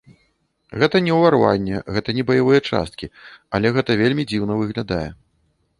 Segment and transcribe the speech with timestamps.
[0.83, 3.11] Гэта не ўварванне, гэта не баявыя часткі,
[3.57, 5.07] але гэта вельмі дзіўна выглядае.